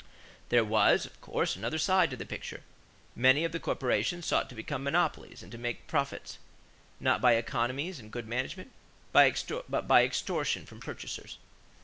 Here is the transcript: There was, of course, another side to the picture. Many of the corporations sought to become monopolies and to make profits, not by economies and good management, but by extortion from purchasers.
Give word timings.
There 0.49 0.65
was, 0.65 1.05
of 1.05 1.21
course, 1.21 1.55
another 1.55 1.77
side 1.77 2.09
to 2.09 2.17
the 2.17 2.25
picture. 2.25 2.63
Many 3.15 3.43
of 3.45 3.51
the 3.51 3.59
corporations 3.59 4.25
sought 4.25 4.49
to 4.49 4.55
become 4.55 4.83
monopolies 4.83 5.43
and 5.43 5.51
to 5.51 5.59
make 5.59 5.85
profits, 5.85 6.39
not 6.99 7.21
by 7.21 7.33
economies 7.33 7.99
and 7.99 8.09
good 8.11 8.27
management, 8.27 8.71
but 9.11 9.87
by 9.87 10.03
extortion 10.03 10.65
from 10.65 10.79
purchasers. 10.79 11.37